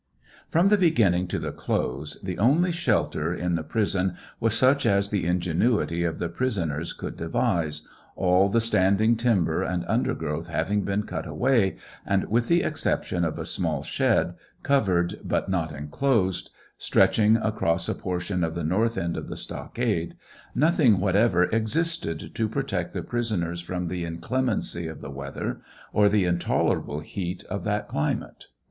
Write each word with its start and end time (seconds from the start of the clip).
From 0.49 0.69
the 0.69 0.79
beginning 0.79 1.27
to 1.27 1.37
the 1.37 1.51
close, 1.51 2.19
the 2.23 2.39
only 2.39 2.71
shelter 2.71 3.35
in 3.35 3.53
the 3.53 3.61
prison 3.63 4.15
was 4.39 4.55
such 4.55 4.83
as 4.87 5.11
the 5.11 5.27
ingenuity 5.27 6.03
of 6.03 6.17
the 6.17 6.27
prisoners 6.27 6.91
could 6.91 7.15
devise, 7.15 7.87
all 8.15 8.49
the 8.49 8.61
standing 8.61 9.15
timber 9.15 9.61
and 9.61 9.85
under 9.87 10.15
growth 10.15 10.47
having 10.47 10.81
been 10.81 11.03
cut 11.03 11.27
away, 11.27 11.77
and 12.03 12.23
with 12.31 12.47
the 12.47 12.63
exception 12.63 13.23
of 13.23 13.37
a 13.37 13.45
small 13.45 13.83
shed, 13.83 14.33
covered 14.63 15.19
but 15.23 15.49
not 15.49 15.71
enclosed, 15.71 16.49
stretching 16.79 17.37
across 17.37 17.87
a 17.87 17.93
portion 17.93 18.43
of 18.43 18.55
the 18.55 18.63
north 18.63 18.97
end 18.97 19.15
of 19.15 19.27
the 19.27 19.37
stockade, 19.37 20.15
nothing 20.55 20.99
whatever 20.99 21.43
existed 21.43 22.31
to 22.33 22.49
protect 22.49 22.93
the 22.93 23.03
prisoners 23.03 23.61
from 23.61 23.85
the 23.85 24.03
inclemency 24.03 24.87
of 24.87 24.99
the 24.99 25.11
weather, 25.11 25.61
or 25.93 26.09
the 26.09 26.25
intolerable 26.25 27.01
heat 27.01 27.43
of 27.51 27.63
that 27.63 27.87
climate. 27.87 28.45